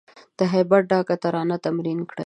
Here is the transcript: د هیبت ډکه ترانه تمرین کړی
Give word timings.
د 0.37 0.39
هیبت 0.53 0.83
ډکه 0.91 1.15
ترانه 1.23 1.57
تمرین 1.65 1.99
کړی 2.09 2.19